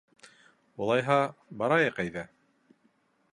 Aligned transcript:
—Улайһа, 0.85 1.17
барайыҡ 1.61 2.01
әйҙә. 2.05 2.25